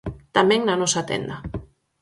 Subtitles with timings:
[0.35, 1.35] Tamén na nosa tenda.